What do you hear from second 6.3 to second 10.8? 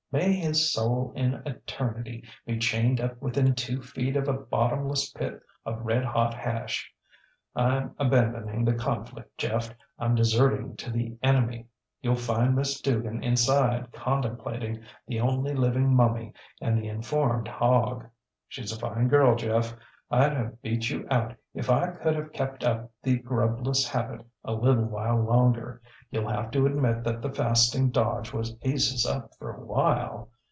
hash. IŌĆÖm abandoning the conflict, Jeff; IŌĆÖm deserting